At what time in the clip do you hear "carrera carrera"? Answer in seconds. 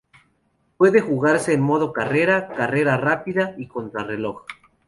1.93-2.97